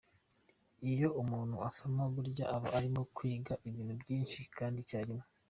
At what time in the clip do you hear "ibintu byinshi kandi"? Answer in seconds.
3.67-4.77